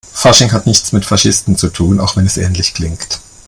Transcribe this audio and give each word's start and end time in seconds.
Fasching 0.13 0.51
hat 0.51 0.65
nichts 0.65 0.93
mit 0.93 1.05
Faschisten 1.05 1.57
zu 1.57 1.69
tun, 1.69 1.99
auch 1.99 2.15
wenn 2.15 2.25
es 2.25 2.37
ähnlich 2.37 2.73
klingt. 2.73 3.19